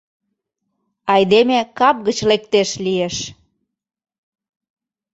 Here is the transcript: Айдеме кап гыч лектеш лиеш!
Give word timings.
Айдеме 1.13 1.57
кап 1.77 1.97
гыч 2.07 2.17
лектеш 2.29 2.69
лиеш! 2.85 3.17